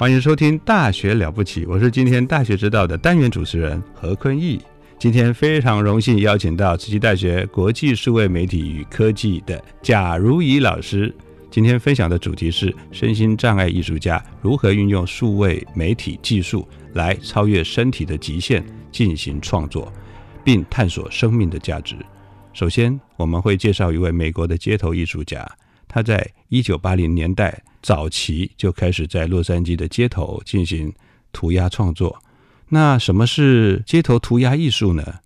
[0.00, 4.58] 欢迎收听《大学了不起》，我是今天《大学之道》的单元主持人何坤义。
[4.98, 11.14] 今天非常荣幸邀请到慈济大学国际数位媒体与科技的贾如仪老师。
[11.50, 19.92] 今天分享的主题是身心障碍艺术家如何运用数位媒体技术来超越身体的极限进行创作，
[20.42, 21.94] 并探索生命的价值。
[22.54, 25.46] 首先，我们会介绍一位美国的街头艺术家，
[25.92, 30.94] 他在一九八零年代早期就开始在洛杉矶的街头进行
[31.32, 32.16] 涂鸦创作。
[32.68, 35.18] 那什么是街头涂鸦艺术呢？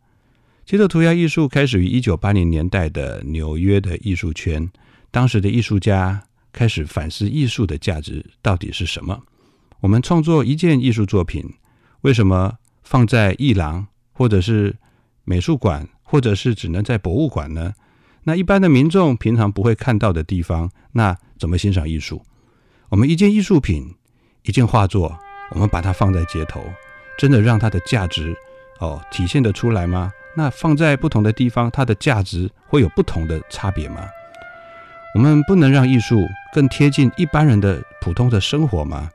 [0.65, 4.67] 街头涂鸦艺术开始于一九八零年代的纽约的艺术圈，
[5.11, 9.23] 当时的艺术家开始反思艺术的价值到底是什么。
[9.81, 11.44] 我们创作一件艺术作品，
[12.00, 14.75] 为什么放在艺廊，或者是
[15.25, 17.75] 美术馆，或者是只能在博物馆呢？
[18.25, 22.23] 那一般的民众平常不会看到的地方，那怎么欣赏艺术？
[22.89, 23.95] 我们一件艺术品，
[24.43, 25.17] 一件画作，
[25.51, 26.62] 我们把它放在街头。
[27.17, 28.35] 真的让它的价值
[28.81, 30.12] 哦体现得出来吗？
[30.37, 34.05] 那放在不同的地方，它的价值会有不同的差别吗？
[35.15, 39.09] 我们不能让艺术更贴近一般人的普通的生活吗？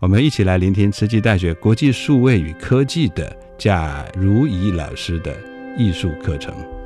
[0.00, 5.36] 我们一起来聆听慈济大学国际数位与科技的贾如仪老师的
[5.76, 6.77] 艺术课程。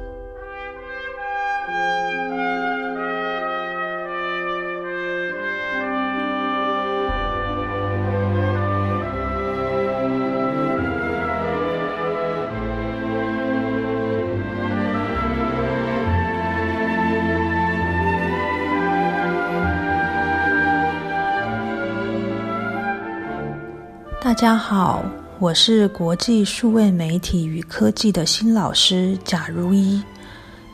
[24.33, 25.05] 大家好，
[25.39, 30.03] 我是国际数位媒体与科技的新老师贾如一。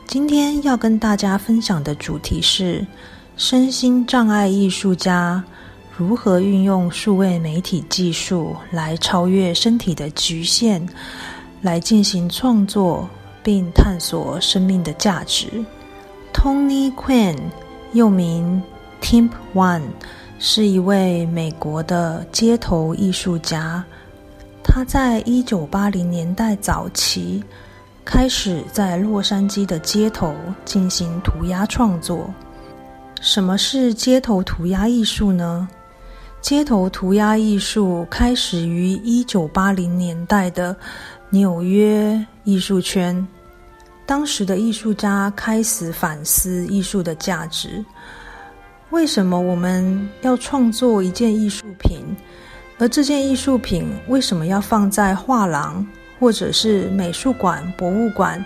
[0.07, 2.87] 今天要跟大家分享的主题是
[3.35, 5.43] 身心障碍艺术家
[5.97, 10.87] 如何运用数位媒体技术来超越身体的局限，
[11.61, 13.09] 来进行创作
[13.43, 15.47] 并探索生命的价值。
[16.33, 17.35] Tony Quinn，
[17.91, 18.63] 又名
[19.01, 19.81] Timp One。
[20.41, 23.83] 是一位美国的街头艺术家，
[24.63, 27.43] 他在一九八零年代早期
[28.05, 30.33] 开始在洛杉矶的街头
[30.63, 32.33] 进行涂鸦创作。
[33.19, 35.67] 什么是街头涂鸦艺术呢？
[36.39, 40.73] 街头涂鸦艺术开始于一九八零年代的
[41.29, 43.27] 纽约艺术圈，
[44.05, 47.83] 当时的艺术家开始反思艺术的价值。
[48.91, 52.03] 为什么我们要创作一件艺术品？
[52.79, 55.85] 而这件艺术品为什么要放在画廊
[56.19, 58.43] 或者是美术馆、博物馆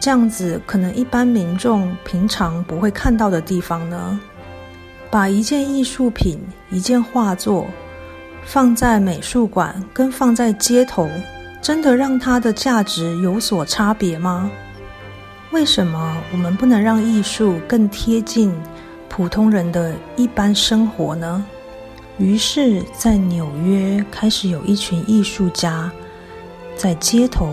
[0.00, 4.18] 这样子可能一般民众平常不会看到的地方呢？
[5.10, 6.40] 把一件艺术品、
[6.70, 7.66] 一件画作
[8.44, 11.08] 放在美术馆跟放在街头，
[11.62, 14.50] 真的让它的价值有所差别吗？
[15.52, 18.52] 为什么我们不能让艺术更贴近？
[19.16, 21.46] 普通人的一般生活呢？
[22.18, 25.88] 于是，在纽约开始有一群艺术家
[26.76, 27.48] 在街头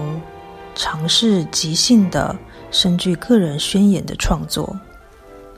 [0.73, 2.35] 尝试即兴的、
[2.71, 4.75] 深具个人宣言的创作。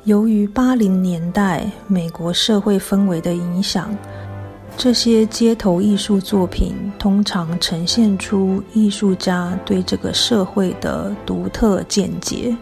[0.03, 3.97] 由于八零年代美国社会氛围的影响，
[4.75, 12.53] 这些街头艺术作品通常呈现出艺术家对这个社会的独特见解。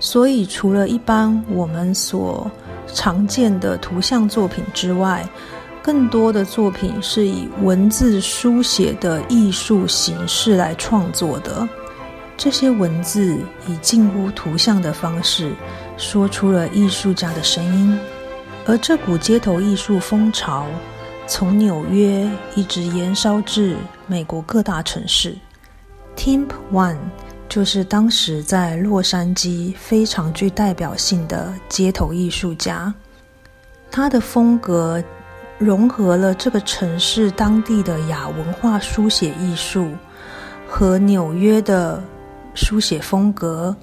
[0.00, 2.50] 所以除了一般我们所
[2.86, 5.26] 常见的图像作品之外，
[5.82, 11.68] 更多的作品是以文字书写的艺术形式来创作的。
[12.36, 15.52] 这些文字以近乎图像的方式，
[15.96, 17.98] 说出了艺术家的声音。
[18.64, 20.66] 而这股街头艺术风潮，
[21.26, 23.76] 从纽约一直延烧至
[24.06, 25.36] 美国各大城市。
[26.16, 26.98] Timp One
[27.52, 32.94] 就是当时在洛杉矶非常具代表性的街头艺术家，
[33.90, 35.04] 他的风格。
[35.58, 39.90] 融合了这个城市当地的亚文化书写艺术
[40.66, 42.02] 和纽约的
[42.54, 43.76] 书写风格，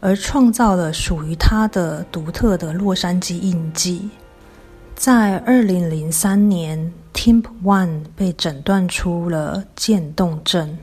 [0.00, 4.08] 而创造了属于他的独特的洛杉矶印记。
[4.94, 10.78] 在二零零三年，Timp One 被诊断出了渐冻症。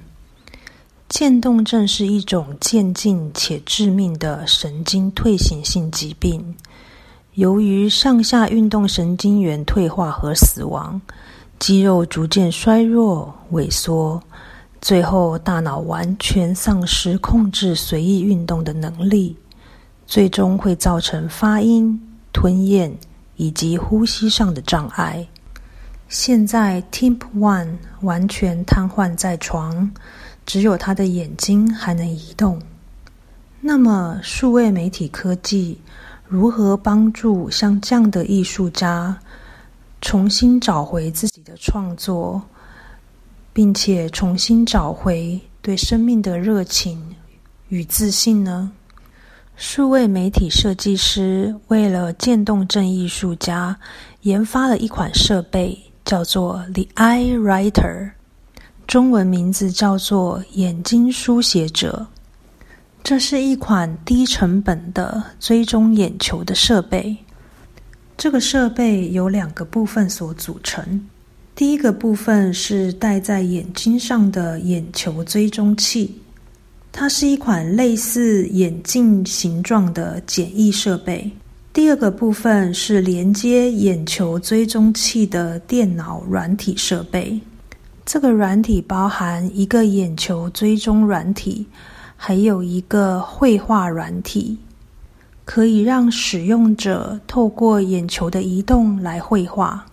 [1.08, 6.56] 渐冻症是一种渐进且致命的神经退行性疾病。
[7.36, 11.00] 由于上下运动神经元退化和死亡，
[11.60, 14.22] 肌肉逐渐衰弱萎缩，
[14.82, 19.38] 最后大脑完全丧失控制随意运动的能力，
[20.08, 22.02] 最终会造成发音、
[22.34, 22.94] 吞咽
[23.36, 25.26] 以及呼吸上的障碍。
[26.08, 29.92] 现在，Tim One 完全瘫痪在床，
[30.46, 32.62] 只有他的眼睛还能移动。
[33.62, 35.80] 那么，数位媒体科技？
[36.28, 39.16] 如何帮助像这样的艺术家
[40.02, 42.42] 重新找回自己的创作，
[43.54, 47.16] 并且重新找回对生命的热情
[47.70, 48.72] 与自信呢？
[49.56, 53.78] 数位媒体设计师为了渐冻症艺术家
[54.22, 58.12] 研发了一款设备，叫做 The Eye Writer，
[58.88, 62.06] 中文名字叫做眼睛书写者。
[63.04, 67.16] 这是一款低成本的追踪眼球的设备。
[68.18, 71.08] 这个设备由两个部分所组成。
[71.54, 76.20] 第一个部分是戴在眼睛上的眼球追踪器，
[76.92, 81.30] 它是一款类似眼镜形状的简易设备。
[81.72, 87.40] 第二个部分是连接眼球追踪器的电脑软体设备。
[88.06, 91.66] 这个软体包含一个眼球追踪软体。
[92.18, 94.58] 还有一个绘画软体，
[95.44, 99.86] 可以让使用者透过眼球的移动来绘画。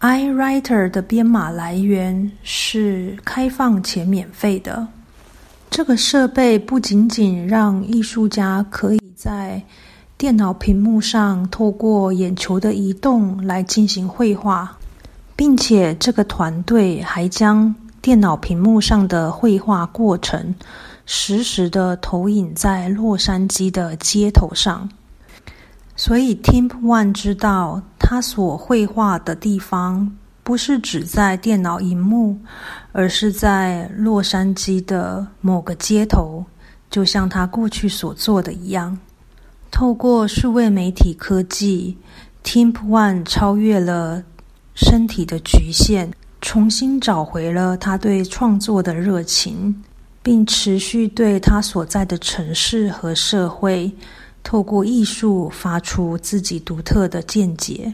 [0.00, 4.88] iWriter 的编码来源是开放且免费的。
[5.70, 9.62] 这个设备不仅仅让艺术家可以在
[10.16, 14.78] 电脑屏幕上透过眼球的移动来进行绘画，
[15.36, 20.54] 并且这个团队还将电脑屏幕上的绘画过程。
[21.06, 24.88] 实时的投影在洛杉矶的街头上，
[25.94, 32.38] 所以 Team One 知道他所绘画的地方不是只在电脑荧幕，
[32.92, 36.46] 而是在洛杉矶的某个街头，
[36.90, 38.98] 就像他过去所做的一样。
[39.70, 41.98] 透过数位媒体科技
[42.42, 44.22] ，Team One 超越了
[44.74, 46.10] 身体的局限，
[46.40, 49.82] 重新找回了他对创作的热情。
[50.24, 53.92] 并持续对他所在的城市和社会，
[54.42, 57.92] 透过艺术发出自己独特的见解。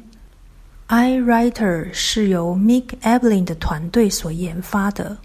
[0.86, 5.18] iWriter 是由 Mick Eblin 的团队所研发的。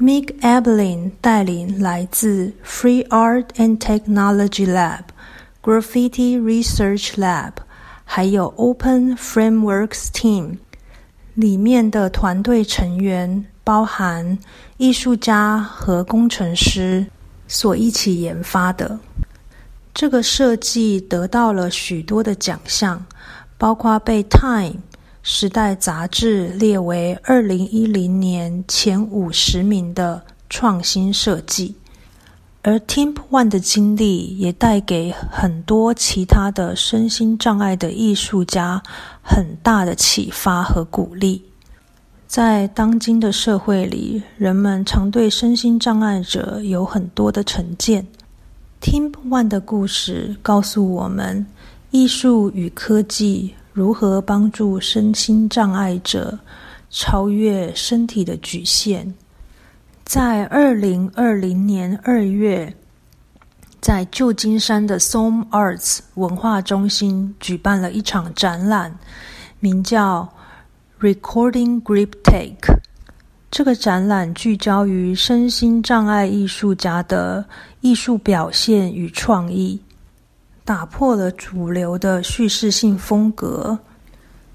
[0.00, 5.04] Mick Eblin 带领来自 Free Art and Technology Lab、
[5.62, 7.52] Graffiti Research Lab，
[8.04, 10.58] 还有 Open Frameworks Team
[11.34, 13.46] 里面的团队成员。
[13.66, 14.38] 包含
[14.76, 17.06] 艺术家和工程师
[17.48, 19.00] 所一起研发的
[19.94, 23.02] 这个设计得到了许多的奖项，
[23.56, 24.72] 包括被《Time》
[25.22, 31.74] 时代杂志列为二零一零年前五十名的创新设计。
[32.66, 38.82] 而 Timp One 的经历也带给很多其他的身心障碍的艺术家
[39.22, 41.42] 很大的启发和鼓励。
[42.26, 48.06] 在当今的社会里，人们常对身心障碍者有很多的成见。
[48.80, 51.44] Timp One 的故事告诉我们，
[51.90, 56.38] 艺术与科技如何帮助身心障碍者
[56.88, 59.12] 超越身体的局限。
[60.04, 62.74] 在二零二零年二月，
[63.80, 68.98] 在旧金山的 Som Arts 文化中心举办了一场展览，
[69.60, 70.28] 名叫。
[71.00, 72.78] Recording Grip Take
[73.50, 77.44] 这个展览聚焦于身心障碍艺术家的
[77.82, 79.82] 艺术表现与创意，
[80.64, 83.78] 打破了主流的叙事性风格，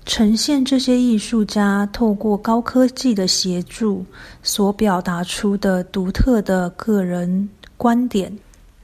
[0.10, 4.04] 呈现这些艺术家透过高科技的协助
[4.42, 7.48] 所表达出的独特的个人
[7.78, 8.36] 观点，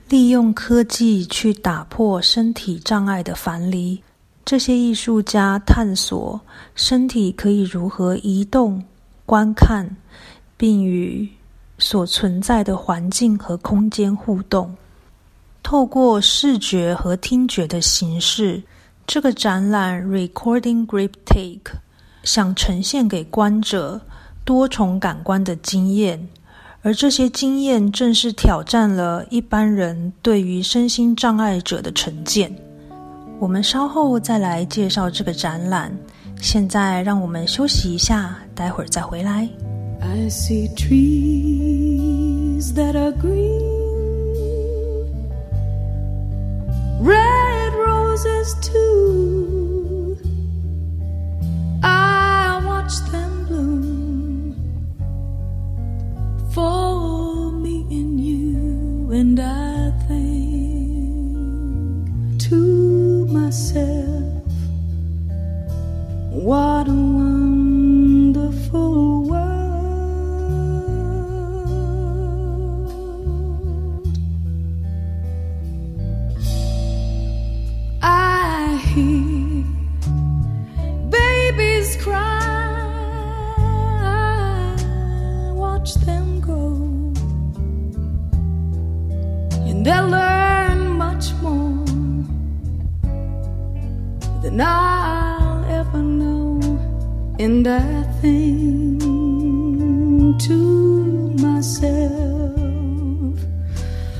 [0.07, 3.99] 利用科技去打破身体障碍的樊篱。
[4.45, 6.39] 这些艺术家探索
[6.75, 8.83] 身体可以如何移动、
[9.25, 9.97] 观看，
[10.55, 11.27] 并与
[11.79, 14.71] 所存在的环境和空间互动。
[15.63, 18.61] 透过视觉和听觉的形式，
[19.07, 21.79] 这个展览 Recording Grip Take
[22.23, 24.01] 想呈现给观者
[24.43, 26.27] 多重感官的经验，
[26.81, 32.53] 而这些经验正是挑战了一般人对于身心障碍者的成见。
[33.39, 35.95] 我们稍后再来介绍这个展览。
[36.41, 39.47] 现在让我们休息一下，待会儿再回来。
[40.01, 43.61] I see trees that are green,
[47.01, 48.53] red roses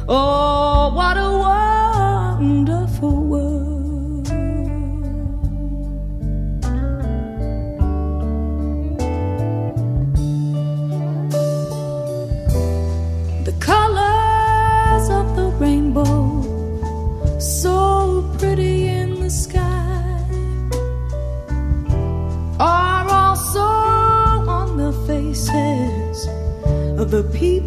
[0.07, 1.31] oh, what a
[2.39, 4.25] wonderful world.
[13.45, 16.41] The colors of the rainbow,
[17.39, 19.61] so pretty in the sky,
[22.59, 26.27] are also on the faces
[26.99, 27.64] of the people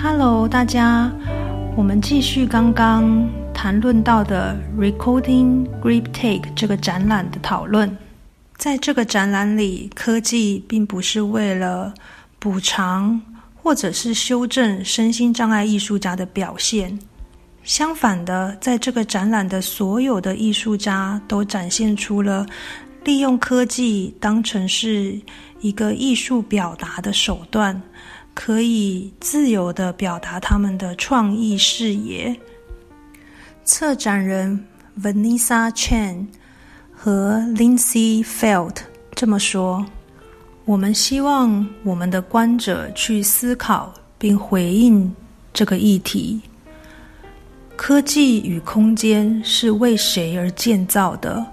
[0.00, 1.10] Hello，大家，
[1.76, 7.98] 我们继续刚刚谈论到的 Recording Grip Take 这个展览的讨论。
[8.56, 11.92] 在这个展览里，科技并不是为了
[12.38, 13.20] 补偿
[13.56, 16.96] 或者是修正身心障碍艺术家的表现。
[17.64, 22.46] 相反的，在这个展览的所有的艺术家都展现出了
[23.02, 25.20] 利用科技当成是
[25.60, 27.82] 一个艺术表达的手段，
[28.40, 32.38] 可以自由的表达他们的创意视野。
[33.64, 34.64] 策展人
[35.02, 36.28] Vanessa Chen
[36.94, 38.76] 和 Lindsay Felt
[39.12, 39.84] 这么说
[40.64, 45.12] ：“我们希望我们的观者去思考并回应
[45.52, 46.40] 这个议题。
[47.74, 51.44] 科技与空间是为谁而建造的？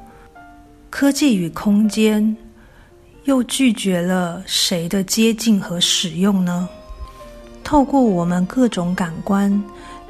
[0.91, 2.37] 科技与空间
[3.25, 6.69] 又拒绝了谁的接近和使用呢？
[7.63, 9.63] 透过我们各种感官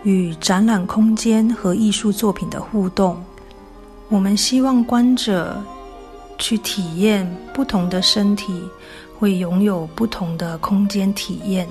[0.03, 3.23] 与展览空间和艺术作品的互动，
[4.09, 5.61] 我们希望观者
[6.37, 8.61] 去体验不同的身体
[9.17, 11.65] 会拥有不同的空间体验。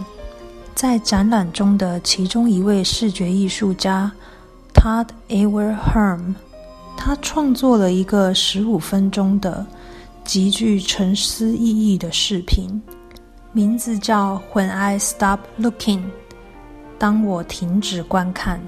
[0.74, 4.10] 在展览中的其中一位视觉艺术家
[4.72, 6.34] Todd Awerherm，
[6.96, 9.64] 他创作了一个十五分钟的
[10.24, 12.82] 极具沉思意义的视频，
[13.52, 15.98] 名字叫《When I Stop Looking》。
[16.98, 18.58] 当我停止观看，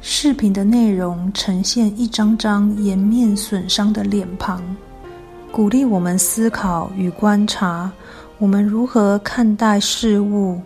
[0.00, 4.62] 视频的内容呈现一张张颜面损伤的脸庞，
[5.52, 7.92] 鼓励我们思考与观察
[8.38, 10.58] 我们如何看待事物，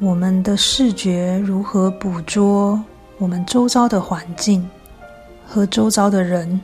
[0.00, 2.82] 我们的视觉如何捕捉
[3.18, 4.68] 我们周遭的环境
[5.46, 6.60] 和周遭的人。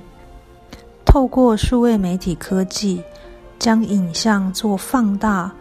[1.04, 3.02] 透过数位媒体科技，
[3.58, 5.52] 将影像做放大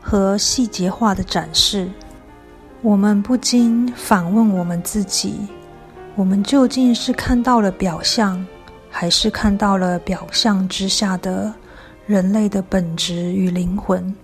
[0.00, 1.90] 和细节化的展示。
[2.80, 5.34] 我们不禁反问我们自己：
[6.14, 8.44] 我们究竟是看到了表象，
[8.90, 11.52] 还是看到了表象之下的
[12.06, 14.14] 人类的本质与灵魂？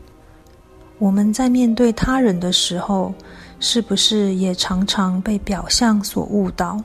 [0.99, 3.15] 我们在面对他人的时候，
[3.61, 6.83] 是不是也常常被表象所误导？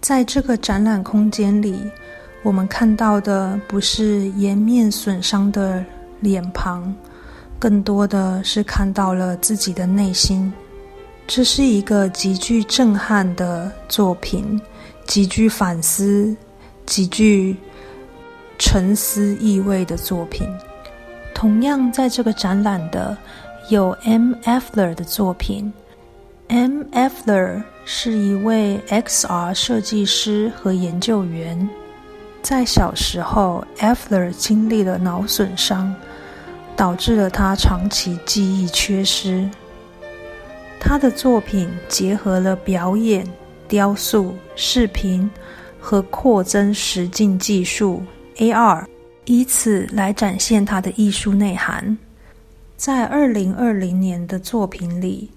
[0.00, 1.80] 在这个展览空间里，
[2.48, 5.84] 我们看到的不是颜面损伤的
[6.20, 6.94] 脸庞，
[7.58, 10.50] 更多的是看到了自己的内心。
[11.26, 14.58] 这是一个极具震撼的作品，
[15.04, 16.34] 极具反思、
[16.86, 17.54] 极具
[18.58, 20.48] 沉思意味的作品。
[21.34, 23.14] 同样，在这个展览的
[23.68, 24.32] 有 M.
[24.44, 25.70] Efler 的作品。
[26.46, 26.80] M.
[26.92, 31.68] Efler 是一位 XR 设计师和研究员。
[32.40, 35.94] 在小时候，Effler 经历了脑损伤，
[36.76, 39.48] 导致了他长期记忆缺失。
[40.80, 43.26] 他的作品结合了表演、
[43.66, 45.28] 雕塑、视频
[45.78, 48.02] 和扩增实境技术
[48.36, 48.86] （AR），
[49.26, 51.98] 以此来展现他的艺术内涵。
[52.76, 55.28] 在二零二零年的作品里，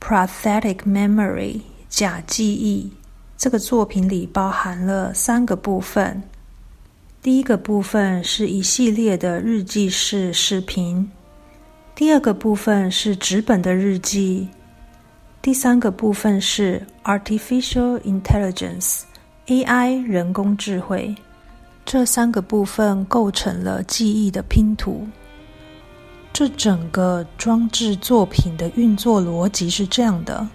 [0.06, 1.54] 《Prosthetic Memory》
[1.88, 2.92] 假记忆
[3.36, 6.22] 这个作品里包含了三个部分。
[7.22, 11.08] 第一个部分是一系列的日记式视频，
[11.94, 14.48] 第二个部分是纸本的日记。
[15.40, 21.14] 第三个部分是 artificial intelligence（AI，人工智慧）。
[21.86, 25.06] 这三个部分构成了记忆的拼图。
[26.32, 30.48] 这整个装置作品的运作逻辑是这样的：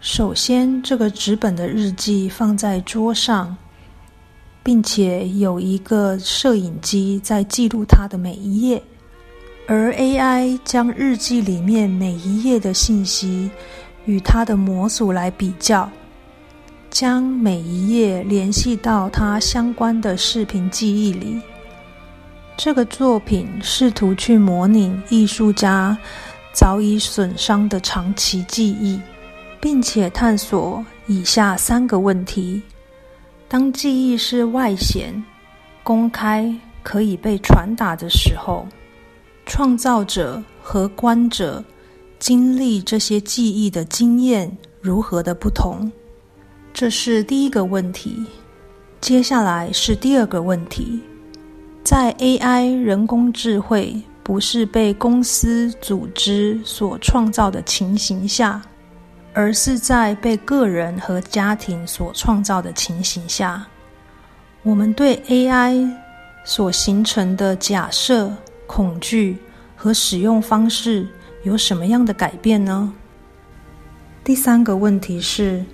[0.00, 3.54] 首先，这个纸本的日记放在桌上，
[4.62, 8.82] 并且有一个摄影机在记录它的每一页，
[9.66, 13.50] 而 AI 将日记里面每一页的信息。
[14.06, 15.88] 与它的模组来比较，
[16.90, 21.38] 将每一页联系到它相关的视频记忆里。
[22.56, 25.96] 这个作品试图去模拟艺术家
[26.52, 28.98] 早已损伤的长期记忆，
[29.60, 32.60] 并且探索以下三个问题：
[33.50, 35.12] 当记忆是外显、
[35.82, 38.64] 公开、可以被传达的时候，
[39.44, 41.62] 创造者和观者。
[42.20, 45.90] 经历这些记忆的经验如何的不同？
[46.72, 48.24] 这是第一个问题。
[49.00, 51.00] 接下来是第二个问题：
[51.82, 58.60] 在 AI 人工智慧不是被公司组织所创造的情形下，
[59.32, 63.66] 而是在被个人和家庭所创造的情形下，
[64.62, 65.88] 我们对 AI
[66.44, 68.32] 所形成的假设、
[68.66, 69.38] 恐惧
[69.76, 71.06] 和使用方式
[71.44, 72.92] 有什么样的改变呢？
[74.24, 75.64] 第三个问题是：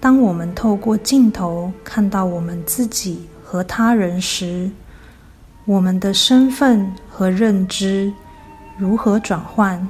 [0.00, 4.70] 当我们透过镜头看到我们自己和他人时，
[5.64, 8.12] 我们的身份和认知
[8.76, 9.88] 如何转换？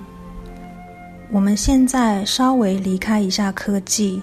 [1.35, 4.23] 我们现在稍微离开一下科技，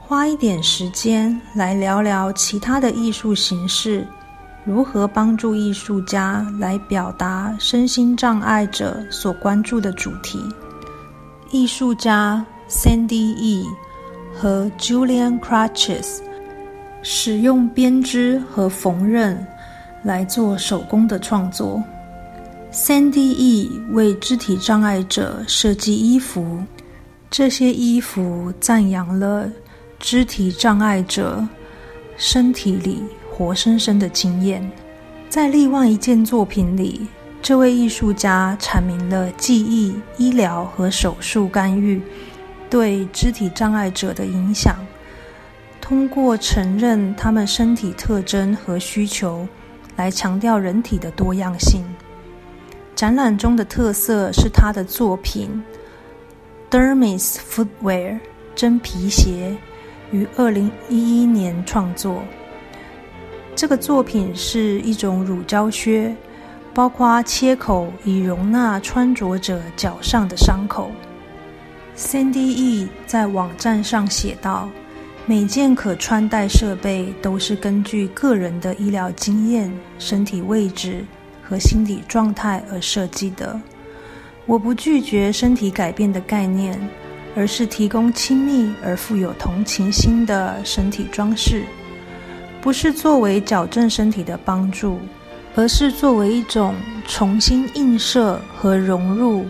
[0.00, 4.04] 花一点时间来聊聊其他的艺术形式
[4.64, 10.40] 如何帮助艺术家来表达身心障碍者所关注的主题。
[11.52, 13.64] 艺术家 Sandy E
[14.34, 16.18] 和 Julian Crutches
[17.02, 19.36] 使用编织和缝纫
[20.02, 21.80] 来做手工的创作。
[22.72, 26.62] ，3DE 为肢体障碍者设计衣服，
[27.30, 29.50] 这些衣服赞扬了
[29.98, 31.46] 肢体障碍者
[32.16, 34.70] 身体里活生生的经验。
[35.28, 37.06] 在另外一件作品里，
[37.42, 42.00] 这位艺术家阐明了记忆、医疗和手术干预
[42.68, 44.76] 对肢体障碍者的影响，
[45.80, 49.46] 通过承认他们身体特征和需求，
[49.96, 51.84] 来强调人体的多样性。
[52.96, 55.62] 展览中的特色是他的作品
[56.74, 58.12] 《Dermis Footwear》
[58.54, 59.54] 真皮鞋，
[60.10, 62.22] 于二零一一年创作。
[63.54, 66.16] 这个作品是一种乳胶靴，
[66.72, 70.90] 包括切口以容纳穿着者脚上的伤口。
[71.94, 74.70] Cindy E 在网站上写道
[75.26, 81.04] ：“每件可穿戴设备都是根据个人的医疗经验、身体位置。”
[81.48, 83.60] 和心理状态而设计的。
[84.46, 86.78] 我不拒绝身体改变的概念，
[87.34, 91.64] 而是提供亲密而富有同情心的身体装饰，
[92.60, 95.00] 不是作为矫正身体的帮助，
[95.54, 96.74] 而是作为一种
[97.08, 99.44] 重新映射和融入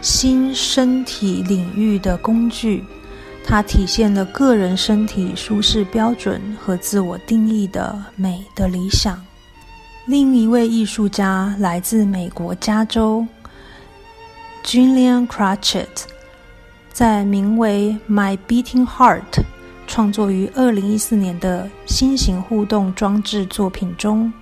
[0.00, 2.84] 新身体领域的工具。
[3.44, 9.25] 它体现了个人身体舒适标准和自我定义的美的理想。
[10.06, 13.26] 另一位艺术家来自美国加州
[14.64, 15.88] ，Julian Crutchet，
[16.92, 19.22] 在名为《My Beating Heart》
[19.88, 24.32] 创作于二零一四年的新型互动装置作品中，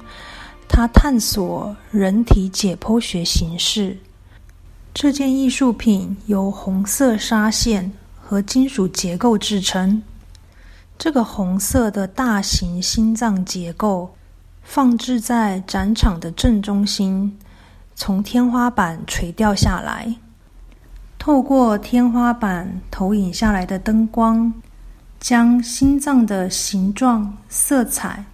[0.68, 3.96] 他探索人体解剖学形式。
[4.92, 10.02] 这件艺术品由红色纱线和金属结构制成。
[10.98, 14.14] 这个红色的大型心脏结构。
[14.64, 17.38] 放置在展场的正中心，
[17.94, 20.12] 从天花板垂掉下来。
[21.16, 24.52] 透过天花板投影下来的灯光，
[25.20, 28.24] 将心脏的形状、色彩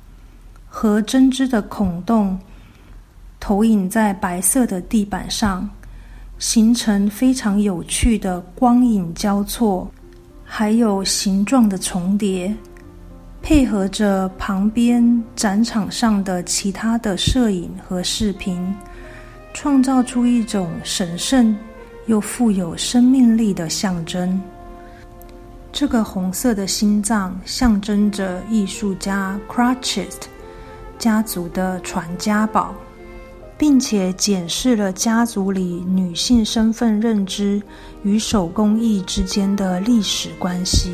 [0.67, 2.39] 和针织的孔洞
[3.39, 5.69] 投影在白色的地板上，
[6.39, 9.89] 形成非常有趣的光影交错，
[10.45, 12.57] 还有形状的重叠。
[13.43, 18.75] 配合着旁边展场上的其他的摄影和视频，
[19.53, 21.57] 创造出一种神圣
[22.07, 24.41] 又富有生命力的象征。
[25.73, 30.15] 这个红色的心脏象征着艺术家 Crutches
[30.99, 32.75] 家族的传家宝，
[33.57, 37.61] 并且检视了家族里女性身份认知
[38.03, 40.93] 与手工艺之间的历史关系。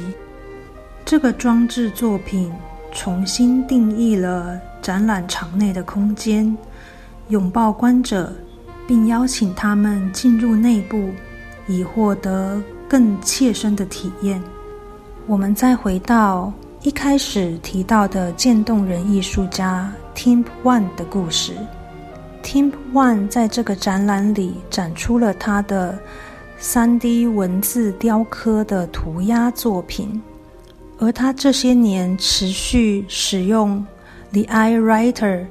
[1.06, 2.52] 这个装置作品
[2.92, 6.56] 重新定义了展览场内的空间，
[7.28, 8.32] 拥抱观者，
[8.88, 11.10] 并邀请他们进入内部，
[11.68, 14.42] 以获得更切身的体验。
[15.28, 21.52] 我们再回到一开始提到的渐冻人艺术家 Tim One 的故事。
[22.42, 25.96] Tim One 在这个展览里展出了他的
[26.60, 30.20] 3D 文字雕刻的涂鸦作品。
[30.98, 33.84] 而他这些年持续使用
[34.32, 35.46] The Eye Writer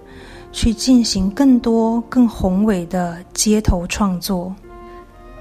[0.51, 4.55] 去进行更多更宏伟的街头创作。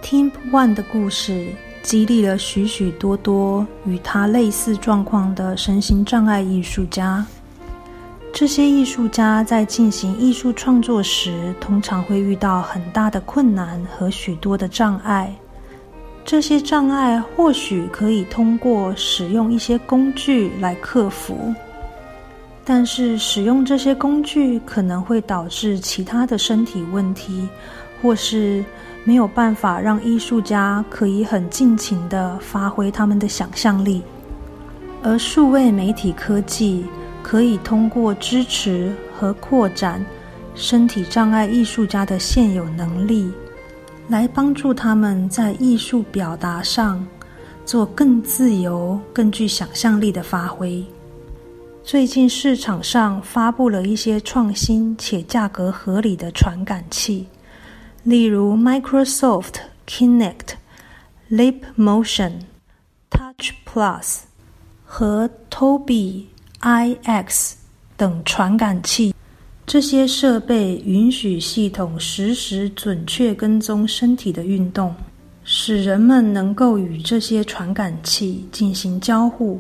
[0.03, 1.49] Team One 的故事
[1.83, 7.25] 激励了许许多多与他类似状况的身心障碍艺术家。
[8.33, 15.35] 这些艺术家在进行艺术创作时，通常会遇到很大的困难和许多的障碍。
[16.25, 21.55] 这些障碍或许可以通过使用一些工具来克服，
[22.65, 27.47] 但是使用这些工具可能会导致其他的身体问题，
[28.01, 28.65] 或是
[29.05, 34.03] 没有办法让艺术家可以很尽情的发挥他们的想象力。
[35.03, 36.87] 而数位媒体科技
[37.23, 40.03] 可以通过支持和扩展
[40.55, 43.31] 身体障碍艺术家的现有能力。
[44.09, 47.05] 来帮助他们在艺术表达上
[47.64, 50.85] 做更自由、更具想象力的发挥。
[51.83, 57.27] 最近市场上发布了一些创新且价格合理的传感器，
[58.03, 59.55] 例如 Microsoft
[59.87, 60.55] Kinect、
[61.31, 62.40] Leap Motion、
[63.11, 64.21] Touch Plus
[64.85, 66.25] 和 Toby
[66.61, 67.53] IX
[67.97, 69.13] 等传感器。
[69.66, 74.94] 这些设备允许系统实时准确跟踪身体的运动，
[75.42, 79.59] 使人们能够与这些传感器进行交互。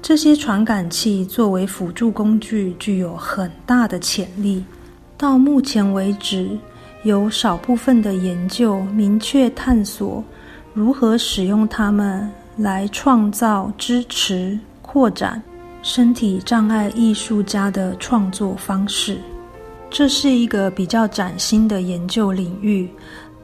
[0.00, 4.64] 这些传感器作为辅助工具，具有很大的潜力。
[5.16, 6.58] 到目前为止，
[7.04, 10.24] 有少部分的研究明确探索
[10.72, 15.40] 如何使用它们来创造、支持、扩展
[15.82, 19.18] 身体障碍艺术家的创作方式。
[19.92, 22.88] 这是一个比较崭新的研究领域，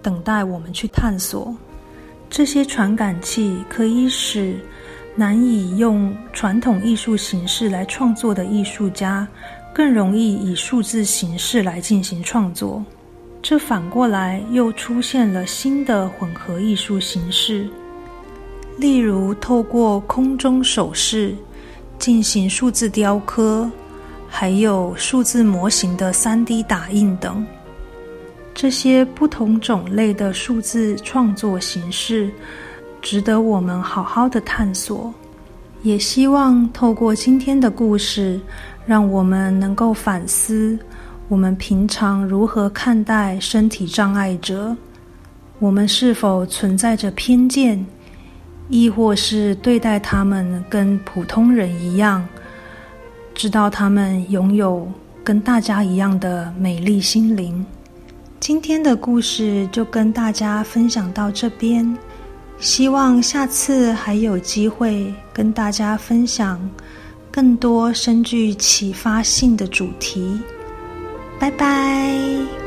[0.01, 1.55] 等待我们去探索。
[2.31, 4.57] 这些传感器可以使
[5.15, 9.29] 难以用传统艺术形式来创作的艺术家，
[9.75, 12.83] 更容易以数字形式来进行创作。
[13.43, 17.69] 这反过来又出现了新的混合艺术形式，
[18.79, 21.35] 例如透过空中手势
[21.99, 23.71] 进行数字雕刻。
[24.29, 27.45] 还有数字模型的三 D 打印等，
[28.55, 32.31] 这些不同种类的数字创作形式，
[33.01, 35.13] 值得我们好好的探索。
[35.83, 38.41] 也希望透过今天的故事，
[38.85, 40.79] 让我们能够反思：
[41.29, 44.77] 我们平常如何看待身体障碍者？
[45.61, 47.85] 我们是否存在着偏见，
[48.69, 52.27] 亦或是对待他们跟普通人一样？
[53.39, 54.91] 知道他们拥有
[55.23, 57.65] 跟大家一样的美丽心灵。
[58.41, 61.97] 今天的故事就跟大家分享到这边，
[62.59, 66.59] 希望下次还有机会跟大家分享
[67.31, 70.41] 更多深具启发性的主题。
[71.39, 72.58] 拜拜。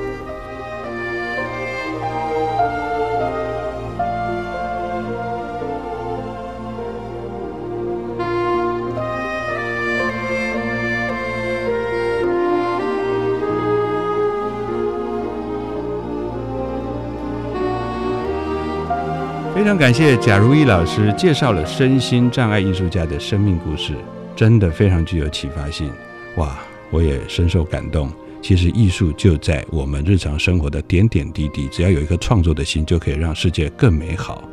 [19.72, 23.94] 非常感谢贾如意老师介绍了身心障碍艺术家的生命故事，
[24.36, 25.90] 真的非常具有启发性。
[26.36, 28.12] 哇，我也深受感动。
[28.42, 34.44] 其实艺术就在我们日常生活的点点滴滴，只要有一颗创作的心，就可以让世界更美好。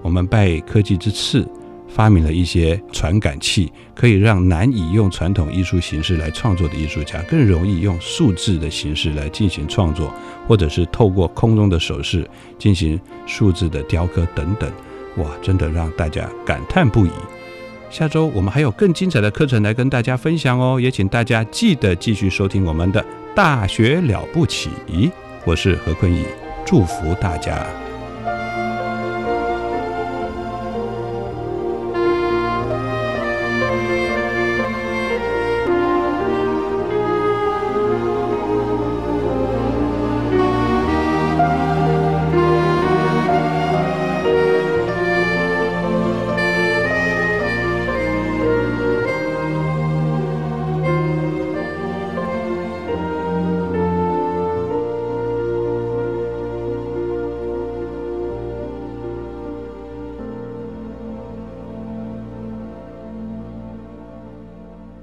[0.00, 1.44] 我们拜科技之赐。
[1.88, 10.12] 发明了一些传感器，可以让难以用传统艺术形式来创作的艺术家更容易用数字的形式来进行创作，
[10.46, 14.70] 或者是透过空中的手势进行数字的雕刻等等。
[15.16, 17.10] 哇，真的让大家感叹不已。
[17.90, 23.00] 下周我们还有更精彩的课程来跟大家分享哦，也请大家记得继续收听我们的
[23.34, 24.68] 《大学了不起》。
[25.44, 26.24] 我是何坤义，
[26.66, 27.66] 祝福大家。